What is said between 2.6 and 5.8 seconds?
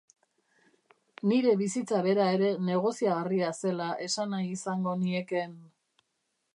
negoziagarria zela esan nahi izango niekeen.